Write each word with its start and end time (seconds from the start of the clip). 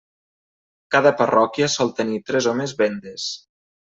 Cada 0.95 1.11
parròquia 1.19 1.67
sol 1.73 1.93
tenir 1.99 2.17
tres 2.31 2.47
o 2.53 2.55
més 2.63 2.73
véndes. 2.81 3.27